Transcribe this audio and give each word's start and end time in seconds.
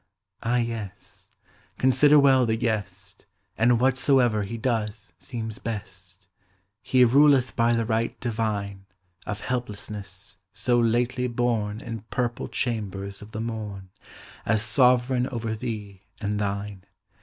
Ah, 0.41 0.57
yes; 0.57 1.29
consider 1.77 2.17
well 2.17 2.47
the 2.47 2.57
guest. 2.57 3.27
And 3.55 3.79
whatsoe'er 3.79 4.41
he 4.41 4.57
does 4.57 5.13
seems 5.19 5.59
best; 5.59 6.27
He 6.81 7.05
ruleth 7.05 7.55
by 7.55 7.73
the 7.75 7.85
right 7.85 8.19
divine 8.19 8.87
Of 9.27 9.41
helplessness, 9.41 10.37
so 10.53 10.79
lately 10.79 11.27
born 11.27 11.81
In 11.81 12.01
purple 12.09 12.47
chambers 12.47 13.21
of 13.21 13.29
the 13.31 13.41
morn, 13.41 13.89
As 14.43 14.63
sovereign 14.63 15.29
over 15.29 15.53
thee 15.55 16.01
and 16.19 16.39
thine. 16.39 16.83